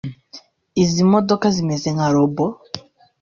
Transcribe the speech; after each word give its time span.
Izi 0.83 1.03
modoka 1.11 1.45
zimeze 1.55 1.87
nka 1.95 2.07
robo 2.15 2.45